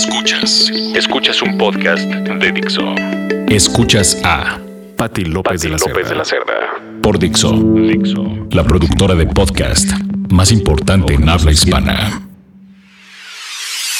Escuchas. 0.00 0.70
Escuchas 0.94 1.42
un 1.42 1.58
podcast 1.58 2.08
de 2.08 2.52
Dixo. 2.52 2.94
Escuchas 3.48 4.16
a 4.24 4.58
Patti 4.96 5.26
López, 5.26 5.60
de, 5.60 5.68
la 5.68 5.76
de 5.76 6.14
la 6.14 6.24
Cerda. 6.24 6.54
Por 7.02 7.18
Dixo. 7.18 7.52
Dixo. 7.52 8.24
La 8.50 8.64
productora 8.64 9.14
de 9.14 9.26
podcast 9.26 9.90
más 10.30 10.52
importante 10.52 11.12
en 11.12 11.28
habla 11.28 11.52
hispana. 11.52 12.22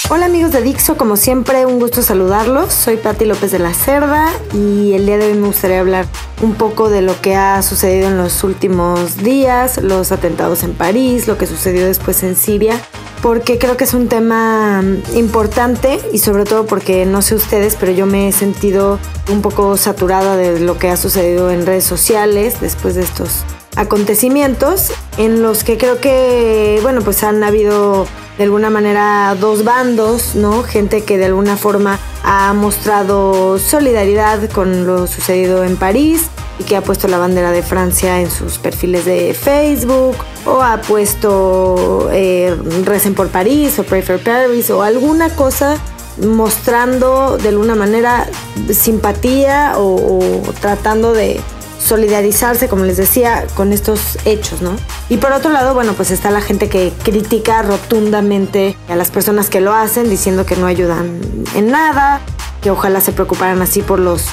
Hola 0.09 0.25
amigos 0.25 0.53
de 0.53 0.63
Dixo, 0.63 0.97
como 0.97 1.19
siempre 1.19 1.67
un 1.67 1.79
gusto 1.79 2.01
saludarlos. 2.01 2.73
Soy 2.73 2.97
Patti 2.97 3.27
López 3.27 3.53
de 3.53 3.59
la 3.59 3.75
Cerda 3.75 4.33
y 4.55 4.95
el 4.95 5.05
día 5.05 5.19
de 5.19 5.27
hoy 5.27 5.35
me 5.35 5.49
gustaría 5.49 5.81
hablar 5.81 6.07
un 6.41 6.55
poco 6.55 6.89
de 6.89 7.03
lo 7.03 7.21
que 7.21 7.37
ha 7.37 7.61
sucedido 7.61 8.09
en 8.09 8.17
los 8.17 8.43
últimos 8.43 9.19
días, 9.19 9.77
los 9.83 10.13
atentados 10.13 10.63
en 10.63 10.73
París, 10.73 11.29
lo 11.29 11.37
que 11.37 11.47
sucedió 11.47 11.85
después 11.85 12.23
en 12.23 12.37
Siria 12.37 12.81
porque 13.23 13.59
creo 13.59 13.77
que 13.77 13.85
es 13.85 13.95
un 13.95 14.09
tema 14.09 14.83
importante 15.15 16.01
y 16.13 16.19
sobre 16.19 16.45
todo 16.45 16.67
porque 16.67 17.05
no 17.05 17.23
sé 17.23 17.35
ustedes, 17.35 17.77
pero 17.79 17.93
yo 17.93 18.07
me 18.07 18.29
he 18.29 18.33
sentido 18.33 18.99
un 19.31 19.43
poco 19.43 19.77
saturada 19.77 20.37
de 20.37 20.61
lo 20.61 20.79
que 20.79 20.89
ha 20.89 20.97
sucedido 20.97 21.51
en 21.51 21.67
redes 21.67 21.85
sociales 21.85 22.61
después 22.61 22.95
de 22.95 23.03
estos 23.03 23.45
acontecimientos 23.77 24.93
en 25.17 25.43
los 25.43 25.65
que 25.65 25.79
creo 25.79 26.01
que, 26.01 26.81
bueno, 26.83 27.03
pues 27.03 27.23
han 27.23 27.45
habido 27.45 28.07
de 28.39 28.45
alguna 28.45 28.71
manera 28.71 29.37
dos 29.39 29.65
bandos, 29.65 30.35
¿no? 30.35 30.63
Gente 30.63 31.03
que 31.03 31.19
de 31.19 31.27
alguna 31.27 31.57
forma 31.57 31.99
ha 32.25 32.53
mostrado 32.55 33.59
solidaridad 33.59 34.51
con 34.51 34.87
lo 34.87 35.07
sucedido 35.07 35.63
en 35.65 35.77
París 35.77 36.31
y 36.61 36.63
que 36.63 36.77
ha 36.77 36.83
puesto 36.83 37.09
la 37.09 37.17
bandera 37.17 37.53
de 37.53 37.63
Francia 37.63 38.21
en 38.21 38.31
sus 38.31 38.59
perfiles 38.59 39.07
de 39.07 39.33
Facebook 39.35 40.17
o 40.45 40.63
ha 40.63 40.81
puesto 40.83 42.11
eh, 42.13 42.55
Recen 42.85 43.15
por 43.15 43.29
París 43.29 43.79
o 43.79 43.83
Pray 43.83 44.03
for 44.03 44.19
Paris 44.19 44.69
o 44.71 44.83
alguna 44.83 45.31
cosa 45.31 45.79
mostrando 46.23 47.39
de 47.39 47.49
alguna 47.49 47.75
manera 47.75 48.29
simpatía 48.71 49.73
o 49.79 50.43
tratando 50.61 51.15
de 51.15 51.41
solidarizarse, 51.83 52.69
como 52.69 52.85
les 52.85 52.99
decía, 52.99 53.47
con 53.55 53.73
estos 53.73 54.19
hechos, 54.27 54.61
¿no? 54.61 54.73
Y 55.09 55.17
por 55.17 55.33
otro 55.33 55.51
lado, 55.51 55.73
bueno, 55.73 55.95
pues 55.95 56.11
está 56.11 56.31
la 56.31 56.43
gente 56.43 56.69
que 56.69 56.93
critica 57.03 57.63
rotundamente 57.63 58.77
a 58.89 58.97
las 58.97 59.11
personas 59.11 59.49
que 59.49 59.63
lo 59.63 59.73
hacen, 59.73 60.11
diciendo 60.11 60.45
que 60.45 60.57
no 60.57 60.67
ayudan 60.67 61.21
en 61.55 61.71
nada, 61.71 62.21
que 62.61 62.71
ojalá 62.71 63.01
se 63.01 63.13
preocuparan 63.13 63.63
así 63.63 63.83
por 63.83 63.99
los 63.99 64.27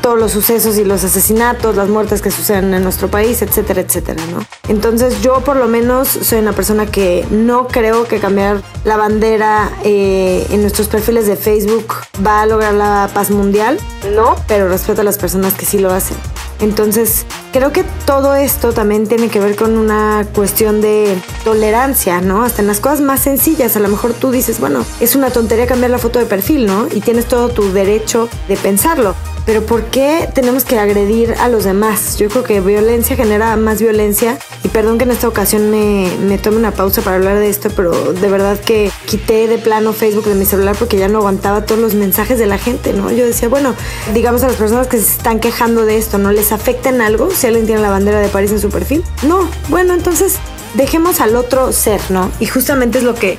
todos 0.00 0.18
los 0.18 0.32
sucesos 0.32 0.78
y 0.78 0.84
los 0.84 1.04
asesinatos, 1.04 1.76
las 1.76 1.88
muertes 1.88 2.22
que 2.22 2.30
suceden 2.30 2.74
en 2.74 2.82
nuestro 2.82 3.08
país, 3.08 3.42
etcétera, 3.42 3.80
etcétera, 3.80 4.22
¿no? 4.26 4.44
Entonces 4.68 5.22
yo 5.22 5.40
por 5.40 5.56
lo 5.56 5.68
menos 5.68 6.08
soy 6.08 6.38
una 6.38 6.52
persona 6.52 6.86
que 6.86 7.26
no 7.30 7.68
creo 7.68 8.04
que 8.04 8.18
cambiar 8.18 8.62
la 8.84 8.96
bandera 8.96 9.70
eh, 9.84 10.46
en 10.50 10.60
nuestros 10.62 10.88
perfiles 10.88 11.26
de 11.26 11.36
Facebook 11.36 11.94
va 12.24 12.42
a 12.42 12.46
lograr 12.46 12.74
la 12.74 13.10
paz 13.12 13.30
mundial, 13.30 13.78
no, 14.14 14.36
pero 14.48 14.68
respeto 14.68 15.00
a 15.00 15.04
las 15.04 15.18
personas 15.18 15.54
que 15.54 15.66
sí 15.66 15.78
lo 15.78 15.92
hacen. 15.92 16.16
Entonces, 16.62 17.26
creo 17.52 17.72
que 17.72 17.84
todo 18.06 18.36
esto 18.36 18.72
también 18.72 19.08
tiene 19.08 19.28
que 19.28 19.40
ver 19.40 19.56
con 19.56 19.76
una 19.76 20.24
cuestión 20.32 20.80
de 20.80 21.20
tolerancia, 21.44 22.20
¿no? 22.20 22.44
Hasta 22.44 22.62
en 22.62 22.68
las 22.68 22.78
cosas 22.78 23.00
más 23.00 23.20
sencillas, 23.20 23.76
a 23.76 23.80
lo 23.80 23.88
mejor 23.88 24.14
tú 24.14 24.30
dices, 24.30 24.60
bueno, 24.60 24.84
es 25.00 25.16
una 25.16 25.30
tontería 25.30 25.66
cambiar 25.66 25.90
la 25.90 25.98
foto 25.98 26.20
de 26.20 26.26
perfil, 26.26 26.66
¿no? 26.66 26.86
Y 26.86 27.00
tienes 27.00 27.26
todo 27.26 27.48
tu 27.48 27.72
derecho 27.72 28.28
de 28.46 28.56
pensarlo. 28.56 29.14
Pero 29.44 29.62
¿por 29.66 29.84
qué 29.86 30.28
tenemos 30.32 30.64
que 30.64 30.78
agredir 30.78 31.34
a 31.40 31.48
los 31.48 31.64
demás? 31.64 32.16
Yo 32.16 32.28
creo 32.28 32.44
que 32.44 32.60
violencia 32.60 33.16
genera 33.16 33.56
más 33.56 33.80
violencia. 33.80 34.38
Y 34.62 34.68
perdón 34.68 34.98
que 34.98 35.04
en 35.04 35.10
esta 35.10 35.26
ocasión 35.26 35.70
me, 35.70 36.38
tome 36.38 36.58
una 36.58 36.70
pausa 36.70 37.02
para 37.02 37.16
hablar 37.16 37.38
de 37.38 37.48
esto, 37.48 37.68
pero 37.74 38.12
de 38.12 38.28
verdad 38.28 38.58
que 38.58 38.90
quité 39.06 39.48
de 39.48 39.58
plano 39.58 39.92
Facebook 39.92 40.26
de 40.26 40.36
mi 40.36 40.44
celular 40.44 40.76
porque 40.78 40.96
ya 40.96 41.08
no 41.08 41.18
aguantaba 41.18 41.66
todos 41.66 41.80
los 41.80 41.94
mensajes 41.94 42.38
de 42.38 42.46
la 42.46 42.58
gente, 42.58 42.92
¿no? 42.92 43.10
Yo 43.10 43.26
decía, 43.26 43.48
bueno, 43.48 43.74
digamos 44.14 44.44
a 44.44 44.48
las 44.48 44.56
personas 44.56 44.86
que 44.86 44.98
se 44.98 45.10
están 45.10 45.40
quejando 45.40 45.84
de 45.84 45.96
esto, 45.98 46.18
¿no 46.18 46.30
les 46.30 46.52
afecta 46.52 46.88
en 46.88 47.00
algo 47.00 47.30
si 47.32 47.48
alguien 47.48 47.66
tiene 47.66 47.80
la 47.80 47.90
bandera 47.90 48.20
de 48.20 48.28
París 48.28 48.52
en 48.52 48.60
su 48.60 48.70
perfil? 48.70 49.02
No, 49.24 49.48
bueno, 49.68 49.94
entonces 49.94 50.36
dejemos 50.74 51.20
al 51.20 51.34
otro 51.34 51.72
ser, 51.72 52.00
¿no? 52.10 52.30
Y 52.38 52.46
justamente 52.46 52.98
es 52.98 53.04
lo 53.04 53.14
que 53.14 53.38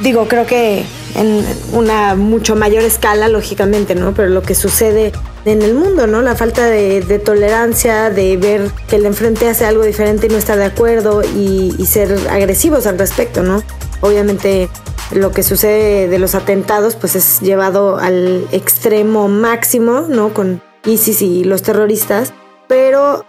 digo, 0.00 0.26
creo 0.26 0.46
que 0.46 0.84
en 1.14 1.46
una 1.72 2.16
mucho 2.16 2.56
mayor 2.56 2.82
escala, 2.82 3.28
lógicamente, 3.28 3.94
¿no? 3.94 4.12
Pero 4.14 4.28
lo 4.28 4.42
que 4.42 4.54
sucede 4.54 5.12
en 5.44 5.62
el 5.62 5.74
mundo, 5.74 6.06
¿no? 6.06 6.22
La 6.22 6.34
falta 6.34 6.66
de, 6.66 7.20
tolerancia, 7.24 8.10
de 8.10 8.36
ver 8.36 8.70
que 8.88 8.96
el 8.96 9.06
enfrente 9.06 9.48
hace 9.48 9.66
algo 9.66 9.84
diferente 9.84 10.26
y 10.26 10.30
no 10.30 10.36
está 10.36 10.56
de 10.56 10.64
acuerdo 10.64 11.22
y, 11.22 11.74
y, 11.78 11.86
ser 11.86 12.16
agresivos 12.30 12.86
al 12.86 12.98
respecto, 12.98 13.42
¿no? 13.42 13.62
Obviamente 14.00 14.68
lo 15.12 15.30
que 15.32 15.42
sucede 15.42 16.08
de 16.08 16.18
los 16.18 16.34
atentados 16.34 16.96
pues 16.96 17.14
es 17.14 17.40
llevado 17.40 17.98
al 17.98 18.46
extremo 18.52 19.28
máximo, 19.28 20.06
¿no? 20.08 20.32
Con 20.32 20.62
ISIS 20.84 21.22
y 21.22 21.44
los 21.44 21.62
terroristas, 21.62 22.32
pero 22.68 23.24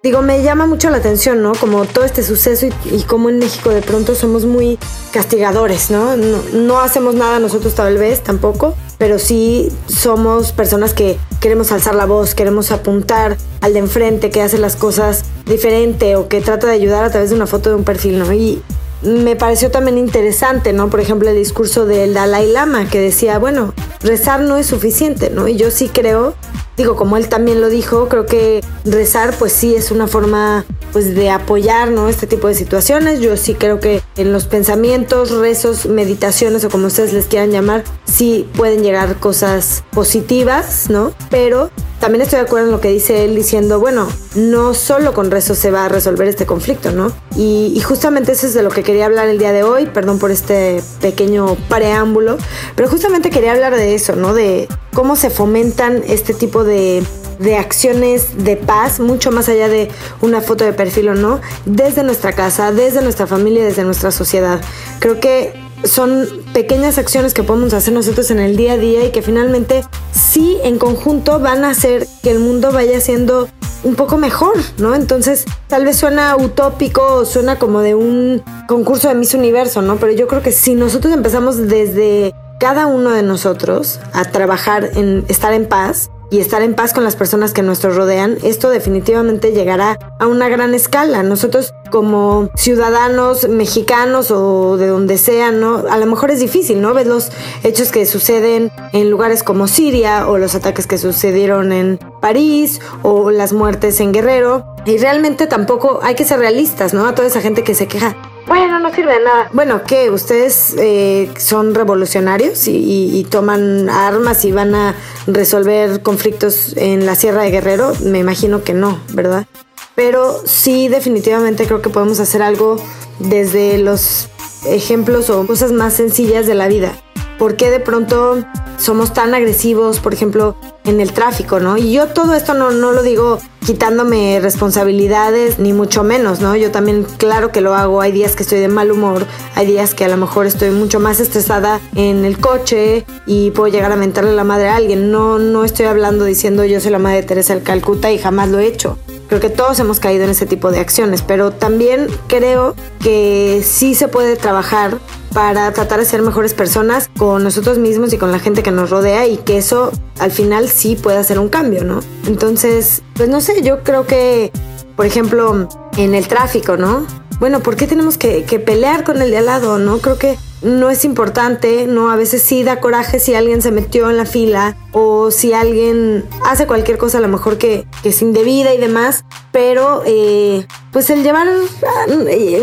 Digo, 0.00 0.22
me 0.22 0.44
llama 0.44 0.66
mucho 0.66 0.90
la 0.90 0.98
atención, 0.98 1.42
¿no? 1.42 1.54
Como 1.56 1.84
todo 1.84 2.04
este 2.04 2.22
suceso 2.22 2.66
y, 2.66 2.72
y 2.94 3.02
cómo 3.02 3.30
en 3.30 3.40
México 3.40 3.70
de 3.70 3.82
pronto 3.82 4.14
somos 4.14 4.44
muy 4.44 4.78
castigadores, 5.12 5.90
¿no? 5.90 6.16
¿no? 6.16 6.38
¿no? 6.52 6.78
hacemos 6.78 7.16
nada 7.16 7.40
nosotros 7.40 7.74
tal 7.74 7.98
vez 7.98 8.22
tampoco, 8.22 8.76
pero 8.96 9.18
sí 9.18 9.72
somos 9.88 10.52
personas 10.52 10.94
que 10.94 11.18
queremos 11.40 11.72
alzar 11.72 11.96
la 11.96 12.06
voz, 12.06 12.36
queremos 12.36 12.70
apuntar 12.70 13.36
al 13.60 13.72
de 13.72 13.80
enfrente 13.80 14.30
que 14.30 14.40
hace 14.40 14.56
las 14.58 14.76
cosas 14.76 15.24
diferente 15.46 16.14
o 16.14 16.28
que 16.28 16.40
trata 16.42 16.68
de 16.68 16.74
ayudar 16.74 17.02
a 17.02 17.10
través 17.10 17.30
de 17.30 17.36
una 17.36 17.48
foto 17.48 17.70
de 17.70 17.74
un 17.74 17.84
perfil, 17.84 18.20
¿no? 18.20 18.32
Y 18.32 18.62
me 19.02 19.36
pareció 19.36 19.70
también 19.70 19.98
interesante, 19.98 20.72
¿no? 20.72 20.90
Por 20.90 21.00
ejemplo, 21.00 21.28
el 21.28 21.36
discurso 21.36 21.86
del 21.86 22.14
Dalai 22.14 22.50
Lama 22.50 22.88
que 22.88 23.00
decía, 23.00 23.38
bueno, 23.38 23.74
rezar 24.00 24.40
no 24.40 24.56
es 24.56 24.66
suficiente, 24.66 25.30
¿no? 25.30 25.48
Y 25.48 25.56
yo 25.56 25.70
sí 25.70 25.88
creo 25.88 26.34
digo, 26.78 26.94
como 26.94 27.16
él 27.16 27.28
también 27.28 27.60
lo 27.60 27.68
dijo, 27.68 28.08
creo 28.08 28.24
que 28.24 28.62
rezar 28.84 29.34
pues 29.36 29.52
sí 29.52 29.74
es 29.74 29.90
una 29.90 30.06
forma 30.06 30.64
pues 30.92 31.14
de 31.14 31.28
apoyar, 31.28 31.90
¿no? 31.90 32.08
Este 32.08 32.26
tipo 32.26 32.46
de 32.48 32.54
situaciones. 32.54 33.20
Yo 33.20 33.36
sí 33.36 33.54
creo 33.54 33.80
que 33.80 34.00
en 34.16 34.32
los 34.32 34.46
pensamientos, 34.46 35.32
rezos, 35.32 35.86
meditaciones 35.86 36.64
o 36.64 36.70
como 36.70 36.86
ustedes 36.86 37.12
les 37.12 37.26
quieran 37.26 37.50
llamar, 37.50 37.84
sí 38.04 38.48
pueden 38.56 38.82
llegar 38.82 39.16
cosas 39.16 39.82
positivas, 39.90 40.88
¿no? 40.88 41.12
Pero 41.30 41.70
también 42.00 42.22
estoy 42.22 42.38
de 42.38 42.44
acuerdo 42.44 42.66
en 42.66 42.72
lo 42.72 42.80
que 42.80 42.88
dice 42.88 43.24
él 43.24 43.34
diciendo, 43.34 43.80
bueno, 43.80 44.08
no 44.34 44.72
solo 44.74 45.12
con 45.14 45.30
rezos 45.30 45.58
se 45.58 45.70
va 45.70 45.86
a 45.86 45.88
resolver 45.88 46.28
este 46.28 46.46
conflicto, 46.46 46.92
¿no? 46.92 47.12
Y, 47.36 47.80
justamente 47.80 48.32
eso 48.32 48.46
es 48.46 48.54
de 48.54 48.62
lo 48.62 48.70
que 48.70 48.82
quería 48.82 49.06
hablar 49.06 49.28
el 49.28 49.38
día 49.38 49.52
de 49.52 49.62
hoy, 49.62 49.86
perdón 49.86 50.18
por 50.18 50.30
este 50.30 50.82
pequeño 51.00 51.56
preámbulo, 51.68 52.36
pero 52.76 52.88
justamente 52.88 53.30
quería 53.30 53.52
hablar 53.52 53.74
de 53.74 53.94
eso, 53.94 54.14
¿no? 54.14 54.34
De 54.34 54.68
cómo 54.92 55.16
se 55.16 55.30
fomentan 55.30 56.02
este 56.06 56.34
tipo 56.34 56.64
de, 56.64 57.02
de 57.38 57.56
acciones 57.56 58.44
de 58.44 58.56
paz, 58.56 59.00
mucho 59.00 59.30
más 59.30 59.48
allá 59.48 59.68
de 59.68 59.88
una 60.20 60.40
foto 60.40 60.64
de 60.64 60.72
perfil 60.72 61.10
o 61.10 61.14
no, 61.14 61.40
desde 61.64 62.02
nuestra 62.02 62.32
casa, 62.32 62.72
desde 62.72 63.02
nuestra 63.02 63.26
familia, 63.26 63.64
desde 63.64 63.84
nuestra 63.84 64.10
sociedad. 64.10 64.60
Creo 65.00 65.18
que 65.20 65.67
son 65.84 66.26
pequeñas 66.52 66.98
acciones 66.98 67.34
que 67.34 67.42
podemos 67.42 67.72
hacer 67.72 67.94
nosotros 67.94 68.30
en 68.30 68.38
el 68.38 68.56
día 68.56 68.72
a 68.72 68.76
día 68.76 69.04
y 69.04 69.10
que 69.10 69.22
finalmente 69.22 69.84
sí 70.12 70.58
en 70.64 70.78
conjunto 70.78 71.38
van 71.38 71.64
a 71.64 71.70
hacer 71.70 72.06
que 72.22 72.30
el 72.30 72.38
mundo 72.38 72.72
vaya 72.72 73.00
siendo 73.00 73.48
un 73.84 73.94
poco 73.94 74.16
mejor, 74.16 74.56
¿no? 74.78 74.94
Entonces, 74.94 75.44
tal 75.68 75.84
vez 75.84 75.96
suena 75.96 76.36
utópico 76.36 77.24
suena 77.24 77.58
como 77.58 77.80
de 77.80 77.94
un 77.94 78.42
concurso 78.66 79.08
de 79.08 79.14
Miss 79.14 79.34
Universo, 79.34 79.82
¿no? 79.82 79.96
Pero 79.96 80.12
yo 80.12 80.26
creo 80.26 80.42
que 80.42 80.52
si 80.52 80.74
nosotros 80.74 81.12
empezamos 81.12 81.68
desde 81.68 82.34
cada 82.58 82.86
uno 82.86 83.10
de 83.10 83.22
nosotros 83.22 84.00
a 84.12 84.24
trabajar 84.24 84.90
en 84.94 85.24
estar 85.28 85.52
en 85.52 85.66
paz, 85.66 86.10
y 86.30 86.40
estar 86.40 86.62
en 86.62 86.74
paz 86.74 86.92
con 86.92 87.04
las 87.04 87.16
personas 87.16 87.52
que 87.52 87.62
nos 87.62 87.82
rodean, 87.82 88.36
esto 88.42 88.70
definitivamente 88.70 89.52
llegará 89.52 89.98
a 90.18 90.26
una 90.26 90.48
gran 90.48 90.74
escala. 90.74 91.22
Nosotros 91.22 91.72
como 91.90 92.50
ciudadanos 92.54 93.48
mexicanos 93.48 94.30
o 94.30 94.76
de 94.76 94.88
donde 94.88 95.16
sean, 95.16 95.60
¿no? 95.60 95.84
A 95.90 95.96
lo 95.96 96.06
mejor 96.06 96.30
es 96.30 96.40
difícil, 96.40 96.80
¿no? 96.80 96.92
Ves 96.94 97.06
los 97.06 97.30
hechos 97.62 97.90
que 97.90 98.04
suceden 98.06 98.70
en 98.92 99.10
lugares 99.10 99.42
como 99.42 99.68
Siria 99.68 100.28
o 100.28 100.38
los 100.38 100.54
ataques 100.54 100.86
que 100.86 100.98
sucedieron 100.98 101.72
en 101.72 101.98
París 102.20 102.80
o 103.02 103.30
las 103.30 103.52
muertes 103.52 104.00
en 104.00 104.12
Guerrero. 104.12 104.66
Y 104.84 104.98
realmente 104.98 105.46
tampoco 105.46 106.00
hay 106.02 106.14
que 106.14 106.24
ser 106.24 106.38
realistas, 106.38 106.94
¿no? 106.94 107.06
A 107.06 107.14
toda 107.14 107.28
esa 107.28 107.40
gente 107.40 107.64
que 107.64 107.74
se 107.74 107.86
queja 107.86 108.16
bueno, 108.48 108.80
no 108.80 108.92
sirve 108.92 109.12
de 109.12 109.24
nada. 109.24 109.50
Bueno, 109.52 109.82
¿qué? 109.86 110.10
¿Ustedes 110.10 110.74
eh, 110.78 111.30
son 111.38 111.74
revolucionarios 111.74 112.66
y, 112.66 113.26
toman 113.30 113.88
armas 113.90 114.44
y 114.44 114.52
van 114.52 114.74
a 114.74 114.94
resolver 115.26 116.02
conflictos 116.02 116.74
en 116.76 117.06
la 117.06 117.14
Sierra 117.14 117.42
de 117.42 117.50
Guerrero? 117.50 117.92
Me 118.02 118.18
imagino 118.18 118.64
que 118.64 118.74
no, 118.74 118.98
¿verdad? 119.12 119.46
Pero 119.94 120.40
sí, 120.44 120.88
definitivamente 120.88 121.66
creo 121.66 121.82
que 121.82 121.90
podemos 121.90 122.20
hacer 122.20 122.42
algo 122.42 122.76
desde 123.18 123.78
los 123.78 124.28
ejemplos 124.66 125.30
o 125.30 125.46
cosas 125.46 125.72
más 125.72 125.94
sencillas 125.94 126.46
de 126.46 126.54
la 126.54 126.68
vida. 126.68 126.92
¿Por 127.38 127.56
qué 127.56 127.70
de 127.70 127.80
pronto 127.80 128.44
somos 128.78 129.12
tan 129.12 129.34
agresivos? 129.34 130.00
Por 130.00 130.14
ejemplo, 130.14 130.56
en 130.88 131.00
el 131.00 131.12
tráfico, 131.12 131.60
¿no? 131.60 131.76
Y 131.76 131.92
yo 131.92 132.08
todo 132.08 132.34
esto 132.34 132.54
no, 132.54 132.70
no 132.70 132.92
lo 132.92 133.02
digo 133.02 133.38
quitándome 133.64 134.40
responsabilidades, 134.40 135.58
ni 135.58 135.74
mucho 135.74 136.02
menos, 136.02 136.40
¿no? 136.40 136.56
Yo 136.56 136.70
también, 136.70 137.04
claro 137.18 137.52
que 137.52 137.60
lo 137.60 137.74
hago. 137.74 138.00
Hay 138.00 138.12
días 138.12 138.34
que 138.34 138.42
estoy 138.42 138.60
de 138.60 138.68
mal 138.68 138.90
humor, 138.90 139.26
hay 139.54 139.66
días 139.66 139.94
que 139.94 140.06
a 140.06 140.08
lo 140.08 140.16
mejor 140.16 140.46
estoy 140.46 140.70
mucho 140.70 141.00
más 141.00 141.20
estresada 141.20 141.80
en 141.94 142.24
el 142.24 142.38
coche 142.38 143.04
y 143.26 143.50
puedo 143.50 143.70
llegar 143.70 143.92
a 143.92 143.96
mentarle 143.96 144.32
la 144.32 144.44
madre 144.44 144.68
a 144.68 144.76
alguien. 144.76 145.10
No, 145.10 145.38
no 145.38 145.64
estoy 145.64 145.86
hablando 145.86 146.24
diciendo 146.24 146.64
yo 146.64 146.80
soy 146.80 146.92
la 146.92 146.98
madre 146.98 147.18
de 147.18 147.22
Teresa 147.24 147.54
del 147.54 147.62
Calcuta 147.62 148.10
y 148.10 148.18
jamás 148.18 148.48
lo 148.48 148.58
he 148.58 148.66
hecho. 148.66 148.96
Creo 149.28 149.40
que 149.40 149.50
todos 149.50 149.78
hemos 149.78 150.00
caído 150.00 150.24
en 150.24 150.30
ese 150.30 150.46
tipo 150.46 150.70
de 150.70 150.80
acciones, 150.80 151.20
pero 151.20 151.50
también 151.50 152.06
creo 152.28 152.74
que 153.00 153.62
sí 153.62 153.94
se 153.94 154.08
puede 154.08 154.36
trabajar 154.36 154.98
para 155.38 155.70
tratar 155.72 156.00
de 156.00 156.04
ser 156.04 156.20
mejores 156.20 156.52
personas 156.52 157.08
con 157.16 157.44
nosotros 157.44 157.78
mismos 157.78 158.12
y 158.12 158.18
con 158.18 158.32
la 158.32 158.40
gente 158.40 158.64
que 158.64 158.72
nos 158.72 158.90
rodea 158.90 159.28
y 159.28 159.36
que 159.36 159.56
eso 159.56 159.92
al 160.18 160.32
final 160.32 160.68
sí 160.68 160.96
puede 160.96 161.16
hacer 161.16 161.38
un 161.38 161.48
cambio, 161.48 161.84
¿no? 161.84 162.00
Entonces, 162.26 163.02
pues 163.14 163.28
no 163.28 163.40
sé, 163.40 163.62
yo 163.62 163.84
creo 163.84 164.04
que, 164.04 164.50
por 164.96 165.06
ejemplo, 165.06 165.68
en 165.96 166.16
el 166.16 166.26
tráfico, 166.26 166.76
¿no? 166.76 167.06
Bueno, 167.38 167.60
¿por 167.60 167.76
qué 167.76 167.86
tenemos 167.86 168.18
que, 168.18 168.42
que 168.46 168.58
pelear 168.58 169.04
con 169.04 169.22
el 169.22 169.30
de 169.30 169.36
al 169.38 169.46
lado, 169.46 169.78
no? 169.78 169.98
Creo 169.98 170.18
que 170.18 170.36
no 170.62 170.90
es 170.90 171.04
importante, 171.04 171.86
¿no? 171.86 172.10
A 172.10 172.16
veces 172.16 172.42
sí 172.42 172.62
da 172.62 172.80
coraje 172.80 173.20
si 173.20 173.34
alguien 173.34 173.62
se 173.62 173.70
metió 173.70 174.10
en 174.10 174.16
la 174.16 174.26
fila 174.26 174.76
o 174.92 175.30
si 175.30 175.52
alguien 175.52 176.24
hace 176.44 176.66
cualquier 176.66 176.98
cosa 176.98 177.18
a 177.18 177.20
lo 177.20 177.28
mejor 177.28 177.58
que, 177.58 177.86
que 178.02 178.08
es 178.10 178.22
indebida 178.22 178.74
y 178.74 178.78
demás, 178.78 179.24
pero 179.52 180.02
eh, 180.06 180.66
pues 180.92 181.10
el 181.10 181.22
llevar, 181.22 181.46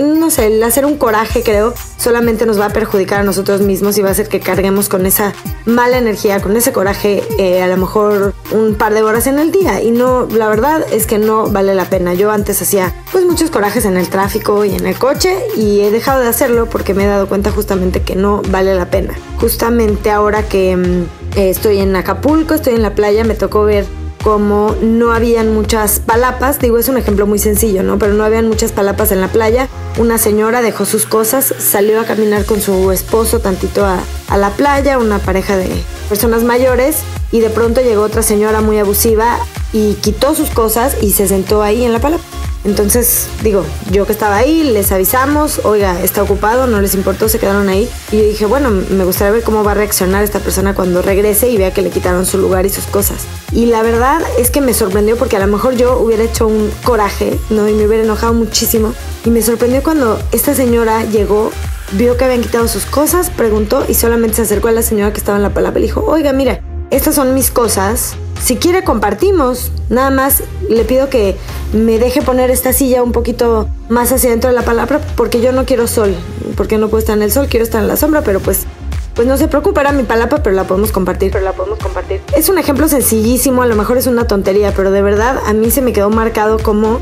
no 0.03 0.29
sé, 0.29 0.47
el 0.47 0.63
hacer 0.63 0.85
un 0.85 0.97
coraje 0.97 1.43
creo 1.43 1.73
solamente 1.97 2.45
nos 2.45 2.59
va 2.59 2.65
a 2.65 2.69
perjudicar 2.69 3.21
a 3.21 3.23
nosotros 3.23 3.61
mismos 3.61 3.97
y 3.97 4.01
va 4.01 4.09
a 4.09 4.11
hacer 4.11 4.27
que 4.27 4.39
carguemos 4.39 4.89
con 4.89 5.05
esa 5.05 5.33
mala 5.65 5.97
energía, 5.97 6.41
con 6.41 6.55
ese 6.57 6.73
coraje 6.73 7.23
eh, 7.37 7.61
a 7.61 7.67
lo 7.67 7.77
mejor 7.77 8.33
un 8.51 8.75
par 8.75 8.93
de 8.93 9.03
horas 9.03 9.27
en 9.27 9.39
el 9.39 9.51
día 9.51 9.81
y 9.81 9.91
no, 9.91 10.27
la 10.31 10.47
verdad 10.47 10.85
es 10.91 11.05
que 11.05 11.17
no 11.17 11.49
vale 11.49 11.75
la 11.75 11.85
pena. 11.85 12.13
Yo 12.13 12.31
antes 12.31 12.61
hacía 12.61 12.93
pues 13.11 13.25
muchos 13.25 13.49
corajes 13.51 13.85
en 13.85 13.97
el 13.97 14.09
tráfico 14.09 14.65
y 14.65 14.75
en 14.75 14.85
el 14.85 14.97
coche 14.97 15.37
y 15.55 15.81
he 15.81 15.91
dejado 15.91 16.21
de 16.21 16.27
hacerlo 16.27 16.67
porque 16.67 16.93
me 16.93 17.05
he 17.05 17.07
dado 17.07 17.27
cuenta 17.27 17.51
justamente 17.51 17.84
que 17.91 18.15
no 18.15 18.41
vale 18.49 18.75
la 18.75 18.89
pena. 18.89 19.13
Justamente 19.39 20.11
ahora 20.11 20.43
que 20.43 20.75
mm, 20.75 21.37
estoy 21.37 21.79
en 21.79 21.95
Acapulco, 21.95 22.53
estoy 22.53 22.75
en 22.75 22.81
la 22.81 22.95
playa, 22.95 23.23
me 23.23 23.35
tocó 23.35 23.63
ver 23.63 23.85
como 24.23 24.75
no 24.81 25.11
habían 25.11 25.53
muchas 25.53 25.99
palapas, 25.99 26.59
digo 26.59 26.79
es 26.79 26.89
un 26.89 26.97
ejemplo 26.97 27.27
muy 27.27 27.37
sencillo, 27.37 27.83
¿no? 27.83 27.99
Pero 27.99 28.15
no 28.15 28.23
habían 28.23 28.47
muchas 28.47 28.71
palapas 28.71 29.11
en 29.11 29.21
la 29.21 29.27
playa. 29.27 29.67
Una 29.99 30.17
señora 30.17 30.63
dejó 30.63 30.85
sus 30.85 31.05
cosas, 31.05 31.53
salió 31.59 31.99
a 31.99 32.05
caminar 32.05 32.43
con 32.45 32.59
su 32.59 32.91
esposo 32.91 33.39
tantito 33.39 33.85
a, 33.85 33.99
a 34.29 34.37
la 34.37 34.49
playa, 34.49 34.97
una 34.97 35.19
pareja 35.19 35.57
de 35.57 35.69
personas 36.09 36.43
mayores, 36.43 37.03
y 37.31 37.39
de 37.39 37.51
pronto 37.51 37.81
llegó 37.81 38.01
otra 38.01 38.23
señora 38.23 38.61
muy 38.61 38.79
abusiva 38.79 39.37
y 39.73 39.93
quitó 39.95 40.33
sus 40.33 40.49
cosas 40.49 40.97
y 41.01 41.11
se 41.11 41.27
sentó 41.27 41.61
ahí 41.61 41.83
en 41.83 41.93
la 41.93 41.99
palapa. 41.99 42.23
Entonces, 42.65 43.27
digo, 43.43 43.63
yo 43.91 44.05
que 44.07 44.11
estaba 44.11 44.37
ahí, 44.37 44.63
les 44.63 44.91
avisamos, 44.91 45.61
oiga, 45.63 46.01
está 46.01 46.23
ocupado, 46.23 46.65
no 46.65 46.81
les 46.81 46.95
importó, 46.95 47.29
se 47.29 47.37
quedaron 47.37 47.69
ahí. 47.69 47.87
Y 48.11 48.21
dije, 48.21 48.47
bueno, 48.47 48.71
me 48.71 49.05
gustaría 49.05 49.31
ver 49.31 49.43
cómo 49.43 49.63
va 49.63 49.71
a 49.71 49.75
reaccionar 49.75 50.23
esta 50.23 50.39
persona 50.39 50.73
cuando 50.73 51.03
regrese 51.03 51.47
y 51.47 51.57
vea 51.57 51.71
que 51.71 51.83
le 51.83 51.91
quitaron 51.91 52.25
su 52.25 52.39
lugar 52.39 52.65
y 52.65 52.69
sus 52.69 52.85
cosas. 52.85 53.25
Y 53.51 53.67
la 53.67 53.83
verdad 53.83 54.19
es 54.39 54.49
que 54.49 54.61
me 54.61 54.73
sorprendió 54.73 55.15
porque 55.15 55.37
a 55.37 55.39
lo 55.39 55.47
mejor 55.47 55.75
yo 55.75 55.99
hubiera 55.99 56.23
hecho 56.23 56.47
un 56.47 56.71
coraje, 56.83 57.39
¿no? 57.51 57.69
Y 57.69 57.73
me 57.73 57.85
hubiera 57.85 58.03
enojado 58.03 58.33
muchísimo. 58.33 58.93
Y 59.23 59.29
me 59.29 59.43
sorprendió 59.43 59.83
cuando 59.83 60.19
esta 60.31 60.55
señora 60.55 61.03
llegó 61.03 61.51
vio 61.91 62.17
que 62.17 62.25
habían 62.25 62.41
quitado 62.41 62.67
sus 62.67 62.85
cosas, 62.85 63.29
preguntó 63.29 63.85
y 63.87 63.93
solamente 63.93 64.37
se 64.37 64.41
acercó 64.41 64.69
a 64.69 64.71
la 64.71 64.81
señora 64.81 65.13
que 65.13 65.19
estaba 65.19 65.37
en 65.37 65.43
la 65.43 65.53
palabra 65.53 65.79
y 65.79 65.83
dijo, 65.83 66.03
oiga, 66.03 66.33
mira, 66.33 66.61
estas 66.89 67.15
son 67.15 67.33
mis 67.33 67.51
cosas, 67.51 68.15
si 68.45 68.57
quiere 68.57 68.83
compartimos. 68.83 69.71
Nada 69.89 70.11
más 70.11 70.43
le 70.69 70.83
pido 70.83 71.09
que 71.09 71.35
me 71.73 71.97
deje 71.97 72.21
poner 72.21 72.51
esta 72.51 72.73
silla 72.73 73.01
un 73.01 73.11
poquito 73.11 73.67
más 73.89 74.11
hacia 74.11 74.29
dentro 74.29 74.51
de 74.51 74.55
la 74.55 74.61
palabra 74.61 75.01
porque 75.15 75.41
yo 75.41 75.51
no 75.51 75.65
quiero 75.65 75.87
sol, 75.87 76.15
porque 76.55 76.77
no 76.77 76.87
puedo 76.87 76.99
estar 76.99 77.17
en 77.17 77.23
el 77.23 77.31
sol, 77.31 77.47
quiero 77.49 77.63
estar 77.63 77.81
en 77.81 77.87
la 77.87 77.97
sombra, 77.97 78.21
pero 78.21 78.39
pues 78.39 78.65
pues 79.15 79.27
no 79.27 79.37
se 79.37 79.47
preocupe, 79.47 79.79
era 79.79 79.93
mi 79.93 80.03
palapa, 80.03 80.43
pero 80.43 80.55
la 80.55 80.65
podemos 80.65 80.91
compartir. 80.91 81.31
Pero 81.31 81.45
la 81.45 81.53
podemos 81.53 81.79
compartir. 81.79 82.21
Es 82.35 82.49
un 82.49 82.59
ejemplo 82.59 82.87
sencillísimo, 82.89 83.61
a 83.61 83.65
lo 83.65 83.75
mejor 83.75 83.97
es 83.97 84.07
una 84.07 84.27
tontería, 84.27 84.73
pero 84.75 84.91
de 84.91 85.01
verdad 85.01 85.39
a 85.45 85.53
mí 85.53 85.71
se 85.71 85.81
me 85.81 85.93
quedó 85.93 86.09
marcado 86.09 86.59
como 86.59 86.99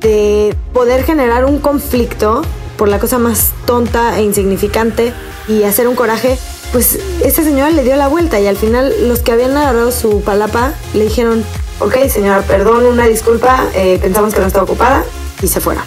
de 0.00 0.56
poder 0.72 1.04
generar 1.04 1.44
un 1.44 1.58
conflicto 1.58 2.42
por 2.76 2.88
la 2.88 2.98
cosa 2.98 3.18
más 3.18 3.52
tonta 3.64 4.18
e 4.18 4.24
insignificante 4.24 5.12
y 5.46 5.62
hacer 5.62 5.86
un 5.86 5.94
coraje 5.94 6.36
pues 6.72 6.98
esta 7.22 7.44
señora 7.44 7.70
le 7.70 7.84
dio 7.84 7.96
la 7.96 8.08
vuelta 8.08 8.40
y 8.40 8.46
al 8.46 8.56
final 8.56 9.08
los 9.08 9.20
que 9.20 9.32
habían 9.32 9.56
agarrado 9.56 9.92
su 9.92 10.22
palapa 10.22 10.72
le 10.94 11.04
dijeron, 11.04 11.44
ok 11.80 12.08
señora, 12.08 12.42
perdón, 12.42 12.86
una 12.86 13.06
disculpa, 13.06 13.66
eh, 13.74 13.98
pensamos 14.00 14.34
que 14.34 14.40
no 14.40 14.46
está 14.46 14.62
ocupada 14.62 15.04
y 15.42 15.48
se 15.48 15.60
fueron. 15.60 15.84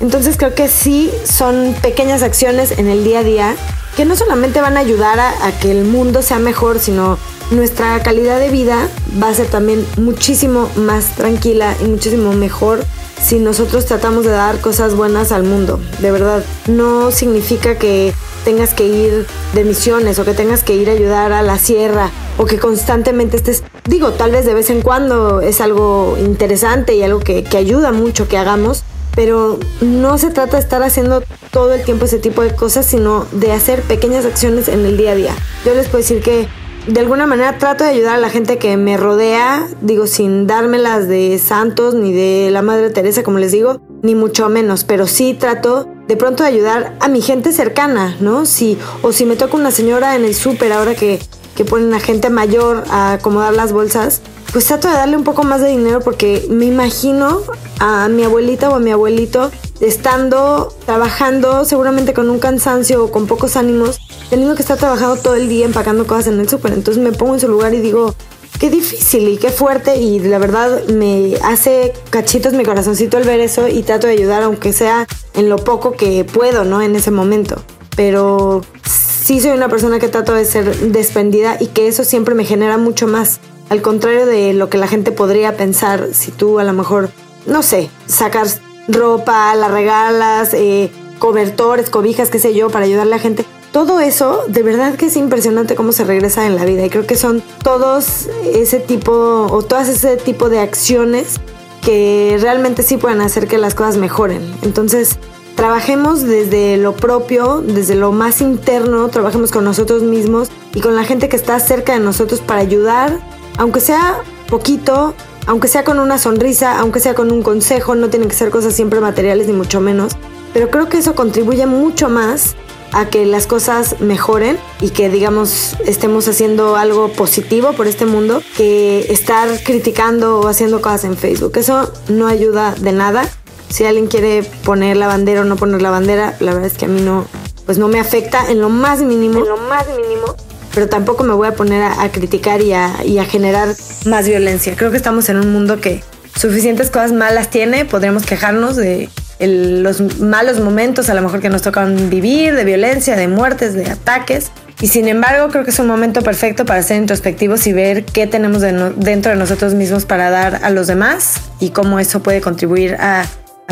Entonces 0.00 0.36
creo 0.36 0.54
que 0.54 0.68
sí 0.68 1.10
son 1.24 1.74
pequeñas 1.82 2.22
acciones 2.22 2.78
en 2.78 2.88
el 2.88 3.04
día 3.04 3.20
a 3.20 3.24
día 3.24 3.56
que 3.96 4.04
no 4.04 4.16
solamente 4.16 4.60
van 4.60 4.76
a 4.76 4.80
ayudar 4.80 5.20
a, 5.20 5.46
a, 5.46 5.52
que 5.58 5.70
el 5.70 5.84
mundo 5.84 6.22
sea 6.22 6.38
mejor, 6.38 6.78
sino 6.78 7.18
nuestra 7.50 8.02
calidad 8.02 8.38
de 8.38 8.48
vida 8.48 8.88
va 9.22 9.28
a 9.28 9.34
ser 9.34 9.46
también 9.46 9.86
muchísimo 9.98 10.70
más 10.76 11.14
tranquila 11.16 11.76
y 11.80 11.84
muchísimo 11.84 12.32
mejor 12.32 12.84
si 13.22 13.38
nosotros 13.38 13.86
tratamos 13.86 14.24
de 14.24 14.30
dar 14.30 14.60
cosas 14.60 14.94
buenas 14.94 15.30
al 15.32 15.44
mundo. 15.44 15.78
De 16.00 16.10
verdad, 16.10 16.44
no 16.66 17.10
significa 17.10 17.76
que 17.76 18.12
tengas 18.44 18.74
que 18.74 18.86
ir 18.86 19.26
de 19.54 19.64
misiones 19.64 20.18
o 20.18 20.24
que 20.24 20.34
tengas 20.34 20.62
que 20.62 20.74
ir 20.74 20.88
a 20.88 20.92
ayudar 20.92 21.32
a 21.32 21.42
la 21.42 21.58
sierra 21.58 22.10
o 22.38 22.44
que 22.44 22.58
constantemente 22.58 23.36
estés, 23.36 23.62
digo, 23.84 24.12
tal 24.12 24.30
vez 24.30 24.44
de 24.46 24.54
vez 24.54 24.70
en 24.70 24.82
cuando 24.82 25.40
es 25.40 25.60
algo 25.60 26.16
interesante 26.18 26.94
y 26.94 27.02
algo 27.02 27.20
que, 27.20 27.44
que 27.44 27.56
ayuda 27.56 27.92
mucho 27.92 28.28
que 28.28 28.38
hagamos, 28.38 28.84
pero 29.14 29.58
no 29.80 30.18
se 30.18 30.30
trata 30.30 30.56
de 30.56 30.62
estar 30.62 30.82
haciendo 30.82 31.22
todo 31.50 31.74
el 31.74 31.84
tiempo 31.84 32.06
ese 32.06 32.18
tipo 32.18 32.42
de 32.42 32.54
cosas, 32.54 32.86
sino 32.86 33.26
de 33.32 33.52
hacer 33.52 33.82
pequeñas 33.82 34.24
acciones 34.24 34.68
en 34.68 34.84
el 34.86 34.96
día 34.96 35.12
a 35.12 35.14
día. 35.14 35.34
Yo 35.64 35.74
les 35.74 35.86
puedo 35.86 35.98
decir 35.98 36.22
que 36.22 36.48
de 36.86 37.00
alguna 37.00 37.26
manera 37.26 37.58
trato 37.58 37.84
de 37.84 37.90
ayudar 37.90 38.16
a 38.16 38.20
la 38.20 38.30
gente 38.30 38.58
que 38.58 38.76
me 38.76 38.96
rodea, 38.96 39.68
digo, 39.82 40.06
sin 40.06 40.46
dármelas 40.46 41.06
de 41.08 41.38
santos 41.38 41.94
ni 41.94 42.12
de 42.12 42.50
la 42.50 42.62
Madre 42.62 42.90
Teresa, 42.90 43.22
como 43.22 43.38
les 43.38 43.52
digo, 43.52 43.80
ni 44.02 44.14
mucho 44.14 44.48
menos, 44.48 44.84
pero 44.84 45.06
sí 45.06 45.34
trato 45.34 45.88
de 46.08 46.16
pronto 46.16 46.42
de 46.42 46.50
ayudar 46.50 46.96
a 47.00 47.08
mi 47.08 47.22
gente 47.22 47.52
cercana, 47.52 48.16
¿no? 48.20 48.44
Si, 48.44 48.76
o 49.02 49.12
si 49.12 49.24
me 49.24 49.36
toca 49.36 49.56
una 49.56 49.70
señora 49.70 50.16
en 50.16 50.24
el 50.24 50.34
súper 50.34 50.72
ahora 50.72 50.94
que, 50.94 51.20
que 51.56 51.64
ponen 51.64 51.94
a 51.94 52.00
gente 52.00 52.28
mayor 52.28 52.84
a 52.90 53.14
acomodar 53.14 53.54
las 53.54 53.72
bolsas, 53.72 54.20
pues 54.52 54.66
trato 54.66 54.88
de 54.88 54.94
darle 54.94 55.16
un 55.16 55.24
poco 55.24 55.44
más 55.44 55.60
de 55.62 55.68
dinero 55.68 56.00
porque 56.00 56.46
me 56.50 56.66
imagino 56.66 57.40
a 57.78 58.08
mi 58.08 58.24
abuelita 58.24 58.68
o 58.68 58.74
a 58.74 58.80
mi 58.80 58.90
abuelito 58.90 59.50
estando 59.80 60.74
trabajando 60.84 61.64
seguramente 61.64 62.12
con 62.12 62.28
un 62.28 62.38
cansancio 62.38 63.04
o 63.04 63.10
con 63.10 63.26
pocos 63.26 63.56
ánimos, 63.56 63.98
teniendo 64.30 64.54
que 64.54 64.62
estar 64.62 64.76
trabajando 64.76 65.16
todo 65.16 65.36
el 65.36 65.48
día 65.48 65.64
empacando 65.64 66.06
cosas 66.06 66.28
en 66.28 66.40
el 66.40 66.48
súper. 66.48 66.72
Entonces 66.72 67.02
me 67.02 67.12
pongo 67.12 67.34
en 67.34 67.40
su 67.40 67.48
lugar 67.48 67.72
y 67.74 67.80
digo, 67.80 68.14
qué 68.62 68.70
difícil 68.70 69.26
y 69.26 69.38
qué 69.38 69.50
fuerte 69.50 69.96
y 69.96 70.20
la 70.20 70.38
verdad 70.38 70.86
me 70.86 71.34
hace 71.42 71.92
cachitos 72.10 72.52
mi 72.52 72.62
corazoncito 72.62 73.16
al 73.16 73.24
ver 73.24 73.40
eso 73.40 73.66
y 73.66 73.82
trato 73.82 74.06
de 74.06 74.12
ayudar 74.12 74.44
aunque 74.44 74.72
sea 74.72 75.08
en 75.34 75.48
lo 75.48 75.56
poco 75.56 75.94
que 75.94 76.22
puedo, 76.22 76.62
¿no? 76.62 76.80
En 76.80 76.94
ese 76.94 77.10
momento. 77.10 77.60
Pero 77.96 78.64
sí 78.84 79.40
soy 79.40 79.50
una 79.50 79.68
persona 79.68 79.98
que 79.98 80.06
trato 80.06 80.32
de 80.32 80.44
ser 80.44 80.76
despendida 80.92 81.56
y 81.58 81.66
que 81.66 81.88
eso 81.88 82.04
siempre 82.04 82.36
me 82.36 82.44
genera 82.44 82.78
mucho 82.78 83.08
más. 83.08 83.40
Al 83.68 83.82
contrario 83.82 84.26
de 84.26 84.52
lo 84.52 84.70
que 84.70 84.78
la 84.78 84.86
gente 84.86 85.10
podría 85.10 85.56
pensar 85.56 86.10
si 86.12 86.30
tú 86.30 86.60
a 86.60 86.64
lo 86.64 86.72
mejor, 86.72 87.10
no 87.46 87.64
sé, 87.64 87.90
sacas 88.06 88.60
ropa, 88.86 89.56
la 89.56 89.66
regalas, 89.66 90.54
eh, 90.54 90.88
cobertores, 91.18 91.90
cobijas, 91.90 92.30
qué 92.30 92.38
sé 92.38 92.54
yo, 92.54 92.70
para 92.70 92.84
ayudarle 92.84 93.14
a 93.14 93.16
la 93.16 93.22
gente. 93.22 93.44
Todo 93.72 94.00
eso, 94.00 94.44
de 94.48 94.62
verdad 94.62 94.96
que 94.96 95.06
es 95.06 95.16
impresionante 95.16 95.74
cómo 95.74 95.92
se 95.92 96.04
regresa 96.04 96.46
en 96.46 96.56
la 96.56 96.66
vida. 96.66 96.84
Y 96.84 96.90
creo 96.90 97.06
que 97.06 97.16
son 97.16 97.42
todos 97.62 98.28
ese 98.44 98.80
tipo, 98.80 99.12
o 99.50 99.62
todas 99.62 99.88
ese 99.88 100.18
tipo 100.18 100.50
de 100.50 100.60
acciones 100.60 101.40
que 101.80 102.36
realmente 102.40 102.82
sí 102.82 102.98
pueden 102.98 103.22
hacer 103.22 103.48
que 103.48 103.56
las 103.56 103.74
cosas 103.74 103.96
mejoren. 103.96 104.42
Entonces, 104.60 105.18
trabajemos 105.56 106.22
desde 106.22 106.76
lo 106.76 106.94
propio, 106.94 107.62
desde 107.62 107.94
lo 107.94 108.12
más 108.12 108.42
interno, 108.42 109.08
trabajemos 109.08 109.50
con 109.50 109.64
nosotros 109.64 110.02
mismos 110.02 110.48
y 110.74 110.80
con 110.80 110.94
la 110.94 111.04
gente 111.04 111.30
que 111.30 111.36
está 111.36 111.58
cerca 111.58 111.94
de 111.94 112.00
nosotros 112.00 112.40
para 112.40 112.60
ayudar, 112.60 113.18
aunque 113.56 113.80
sea 113.80 114.18
poquito, 114.48 115.14
aunque 115.46 115.68
sea 115.68 115.82
con 115.82 115.98
una 115.98 116.18
sonrisa, 116.18 116.78
aunque 116.78 117.00
sea 117.00 117.14
con 117.14 117.32
un 117.32 117.42
consejo, 117.42 117.94
no 117.94 118.10
tienen 118.10 118.28
que 118.28 118.34
ser 118.34 118.50
cosas 118.50 118.74
siempre 118.74 119.00
materiales 119.00 119.46
ni 119.46 119.54
mucho 119.54 119.80
menos, 119.80 120.12
pero 120.52 120.70
creo 120.70 120.88
que 120.88 120.98
eso 120.98 121.14
contribuye 121.14 121.66
mucho 121.66 122.10
más 122.10 122.54
a 122.92 123.08
que 123.08 123.26
las 123.26 123.46
cosas 123.46 124.00
mejoren 124.00 124.58
y 124.80 124.90
que 124.90 125.08
digamos 125.08 125.76
estemos 125.86 126.28
haciendo 126.28 126.76
algo 126.76 127.08
positivo 127.12 127.72
por 127.72 127.86
este 127.86 128.06
mundo 128.06 128.42
que 128.56 129.06
estar 129.10 129.48
criticando 129.64 130.40
o 130.40 130.48
haciendo 130.48 130.80
cosas 130.80 131.04
en 131.04 131.16
Facebook. 131.16 131.52
Eso 131.56 131.92
no 132.08 132.26
ayuda 132.26 132.74
de 132.74 132.92
nada. 132.92 133.28
Si 133.68 133.84
alguien 133.84 134.06
quiere 134.06 134.42
poner 134.64 134.96
la 134.96 135.06
bandera 135.06 135.40
o 135.40 135.44
no 135.44 135.56
poner 135.56 135.80
la 135.80 135.90
bandera, 135.90 136.36
la 136.40 136.52
verdad 136.52 136.70
es 136.70 136.76
que 136.76 136.84
a 136.84 136.88
mí 136.88 137.00
no, 137.00 137.26
pues 137.64 137.78
no 137.78 137.88
me 137.88 137.98
afecta 137.98 138.50
en 138.50 138.60
lo 138.60 138.68
más 138.68 139.00
mínimo. 139.00 139.38
En 139.38 139.48
lo 139.48 139.56
más 139.56 139.86
mínimo 139.88 140.36
pero 140.74 140.88
tampoco 140.88 141.24
me 141.24 141.34
voy 141.34 141.48
a 141.48 141.54
poner 141.54 141.82
a, 141.82 142.10
criticar 142.10 142.62
y 142.62 142.72
a, 142.72 143.04
y 143.04 143.18
a 143.18 143.24
generar 143.24 143.74
más 144.06 144.26
violencia. 144.26 144.74
Creo 144.76 144.90
que 144.90 144.96
estamos 144.96 145.28
en 145.28 145.36
un 145.36 145.52
mundo 145.52 145.80
que 145.80 146.02
suficientes 146.34 146.90
cosas 146.90 147.12
malas 147.12 147.50
tiene, 147.50 147.84
podremos 147.84 148.24
quejarnos 148.24 148.76
de 148.76 149.08
los 149.46 150.20
malos 150.20 150.60
momentos 150.60 151.08
a 151.10 151.14
lo 151.14 151.22
mejor 151.22 151.40
que 151.40 151.48
nos 151.48 151.62
tocan 151.62 152.10
vivir, 152.10 152.54
de 152.54 152.64
violencia, 152.64 153.16
de 153.16 153.28
muertes, 153.28 153.74
de 153.74 153.90
ataques. 153.90 154.50
Y 154.80 154.88
sin 154.88 155.06
embargo, 155.06 155.48
creo 155.48 155.64
que 155.64 155.70
es 155.70 155.78
un 155.78 155.86
momento 155.86 156.22
perfecto 156.22 156.64
para 156.64 156.82
ser 156.82 156.96
introspectivos 156.96 157.66
y 157.66 157.72
ver 157.72 158.04
qué 158.04 158.26
tenemos 158.26 158.62
dentro 158.62 159.30
de 159.30 159.36
nosotros 159.36 159.74
mismos 159.74 160.04
para 160.04 160.30
dar 160.30 160.60
a 160.64 160.70
los 160.70 160.86
demás 160.86 161.40
y 161.60 161.70
cómo 161.70 162.00
eso 162.00 162.22
puede 162.22 162.40
contribuir 162.40 162.96
a, 162.96 163.24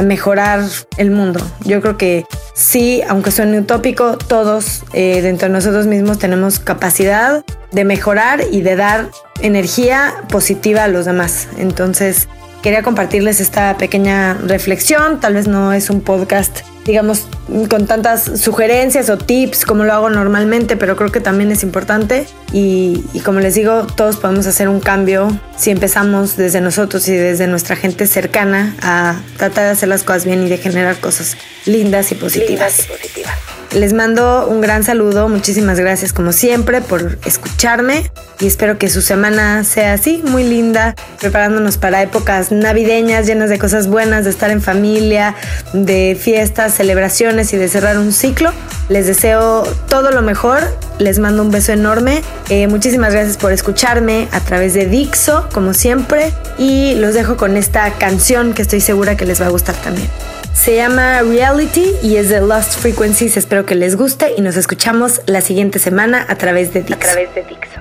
mejorar 0.05 0.63
el 0.97 1.11
mundo. 1.11 1.41
Yo 1.67 1.83
creo 1.83 1.99
que 1.99 2.25
sí, 2.55 3.03
aunque 3.07 3.31
suene 3.31 3.59
utópico, 3.59 4.17
todos 4.17 4.83
eh, 4.95 5.21
dentro 5.21 5.49
de 5.49 5.53
nosotros 5.53 5.87
mismos 5.87 6.19
tenemos 6.19 6.59
capacidad 6.59 7.45
de 7.71 7.85
mejorar 7.85 8.41
y 8.51 8.63
de 8.63 8.77
dar 8.77 9.11
energía 9.43 10.15
positiva 10.31 10.85
a 10.85 10.89
los 10.89 11.05
demás. 11.05 11.49
Entonces, 11.59 12.29
quería 12.63 12.83
compartirles 12.83 13.41
esta 13.41 13.77
pequeña 13.77 14.35
reflexión. 14.35 15.21
Tal 15.21 15.35
vez 15.35 15.49
no 15.49 15.73
es 15.73 15.91
un 15.91 16.01
podcast, 16.01 16.61
digamos, 16.85 17.27
con 17.69 17.87
tantas 17.87 18.41
sugerencias 18.41 19.11
o 19.11 19.19
tips 19.19 19.65
como 19.65 19.85
lo 19.85 19.93
hago 19.93 20.11
normalmente, 20.11 20.77
pero 20.77 20.97
creo 20.97 21.11
que 21.13 21.21
también 21.21 21.51
es 21.51 21.63
importante. 21.63 22.27
Y, 22.53 23.03
como 23.25 23.41
les 23.41 23.55
digo, 23.55 23.87
todos 23.87 24.17
podemos 24.17 24.47
hacer 24.47 24.69
un 24.69 24.81
cambio 24.81 25.29
si 25.57 25.71
empezamos 25.71 26.37
desde 26.37 26.61
nosotros 26.61 27.07
y 27.09 27.13
desde 27.13 27.47
nuestra 27.47 27.77
gente 27.77 28.07
cercana 28.07 28.75
a 28.83 29.21
tratar 29.37 29.65
de 29.65 29.71
hacer 29.71 29.89
las 29.89 30.03
cosas 30.03 30.25
bien 30.25 30.47
y 30.47 30.49
de 30.49 30.59
generar 30.59 30.97
cosas 30.99 31.37
lindas 31.67 32.13
y 32.13 32.15
positivas. 32.15 32.79
Lindas 32.79 32.81
y 32.81 32.93
positivas. 32.93 33.50
Les 33.73 33.93
mando 33.93 34.49
un 34.49 34.61
gran 34.61 34.83
saludo, 34.83 35.29
muchísimas 35.29 35.79
gracias 35.79 36.13
como 36.13 36.33
siempre 36.33 36.81
por 36.81 37.19
escucharme 37.25 38.11
y 38.41 38.49
espero 38.49 38.79
que 38.79 38.91
su 38.91 39.01
semana 39.01 39.63
sea 39.63 39.93
así, 39.93 40.25
muy 40.27 40.43
linda, 40.43 40.97
preparándonos 41.21 41.77
para 41.77 42.03
épocas 42.03 42.51
navideñas 42.51 43.29
llenas 43.29 43.49
de 43.49 43.61
cosas 43.61 43.87
buenas, 43.87 44.25
de 44.25 44.31
estar 44.31 44.51
en 44.51 44.61
familia, 44.61 45.37
de 45.73 46.19
fiestas, 46.21 46.75
celebraciones 46.75 47.53
y 47.53 47.59
de 47.59 47.69
cerrar 47.69 47.97
un 47.97 48.13
ciclo. 48.13 48.51
Les 48.89 49.07
deseo 49.07 49.63
todo 49.89 50.11
lo 50.11 50.23
mejor, 50.23 50.59
les 50.99 51.21
mando 51.21 51.43
un 51.43 51.53
beso 51.53 51.73
enorme, 51.73 52.23
eh, 52.49 52.67
muchísimas 52.67 53.13
gracias 53.13 53.37
por 53.37 53.53
escucharme 53.53 54.27
a 54.33 54.41
través 54.41 54.75
de 54.75 54.87
Dixo, 54.87 55.49
como 55.53 55.75
siempre, 55.75 56.33
y 56.59 56.97
los 56.97 57.15
dejo 57.15 57.37
con 57.37 57.57
esta 57.57 57.89
canción 57.93 58.53
que 58.53 58.63
estoy 58.63 58.81
segura 58.81 59.17
que 59.17 59.27
les 59.27 59.41
va 59.41 59.47
a 59.47 59.51
gustar 59.51 59.77
también. 59.77 60.09
Se 60.53 60.77
llama 60.77 61.23
Reality 61.23 61.93
y 62.03 62.17
es 62.17 62.29
de 62.29 62.41
Lost 62.41 62.79
Frequencies. 62.79 63.37
Espero 63.37 63.65
que 63.65 63.75
les 63.75 63.97
guste 63.97 64.35
y 64.37 64.43
nos 64.43 64.57
escuchamos 64.57 65.23
la 65.27 65.41
siguiente 65.41 65.79
semana 65.79 66.27
a 66.29 66.37
través 66.37 66.73
de 66.73 66.83
Dixo. 66.83 66.95
A 66.95 67.13
través 67.13 67.35
de 67.35 67.43
Dixo. 67.43 67.81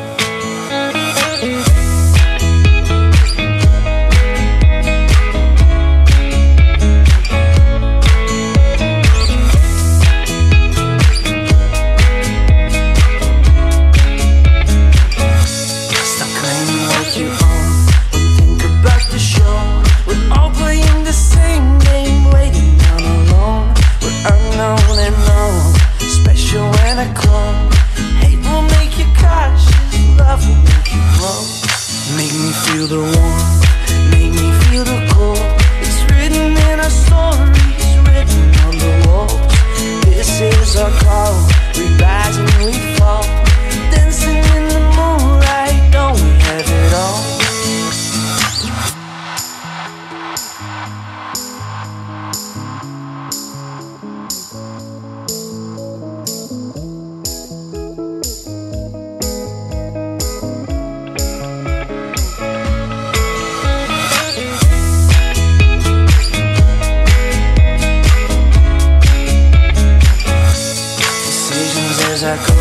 as 72.23 72.23
I 72.23 72.37
go 72.45 72.53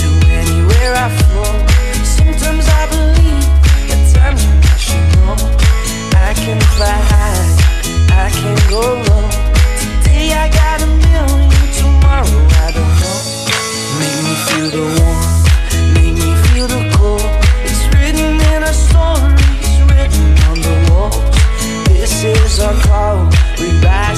to 0.00 0.08
anywhere 0.32 0.94
I 0.96 1.08
flow. 1.20 1.44
Sometimes 2.04 2.66
I 2.66 2.82
believe, 2.88 3.44
that 3.88 4.02
times 4.14 4.42
I 4.46 4.76
should 4.80 5.06
you 5.12 5.20
know. 5.20 5.36
I 6.16 6.32
can 6.32 6.60
fly 6.76 6.96
high, 7.12 7.44
I 8.24 8.30
can 8.30 8.56
go 8.70 8.80
low. 8.80 9.28
Today 10.02 10.32
I 10.32 10.48
got 10.48 10.80
a 10.80 10.86
million, 10.86 11.50
tomorrow 11.76 12.40
I 12.64 12.72
don't 12.76 12.94
know. 13.02 13.18
Make 14.00 14.20
me 14.24 14.34
feel 14.48 14.68
the 14.76 14.84
warmth, 14.96 15.44
make 15.96 16.16
me 16.16 16.32
feel 16.48 16.66
the 16.66 16.82
cold. 16.96 17.28
It's 17.68 17.84
written 17.92 18.40
in 18.52 18.60
our 18.64 18.76
stories, 18.86 19.72
written 19.92 20.26
on 20.48 20.56
the 20.64 20.74
walls. 20.88 21.20
This 21.88 22.24
is 22.24 22.60
our 22.60 22.74
call, 22.88 23.28
we 23.60 23.68
rise. 23.84 24.15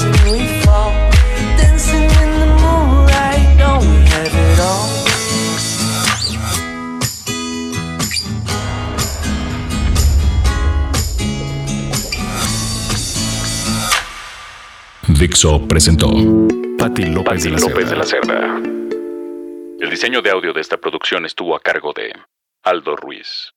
Dixo 15.19 15.67
presentó 15.67 16.07
Patti 16.77 17.03
López, 17.07 17.43
de, 17.43 17.49
la 17.49 17.59
López 17.59 17.89
de 17.89 17.95
la 17.97 18.05
Cerda. 18.05 18.57
El 19.77 19.89
diseño 19.89 20.21
de 20.21 20.29
audio 20.29 20.53
de 20.53 20.61
esta 20.61 20.77
producción 20.77 21.25
estuvo 21.25 21.57
a 21.57 21.59
cargo 21.59 21.91
de 21.91 22.13
Aldo 22.63 22.95
Ruiz. 22.95 23.53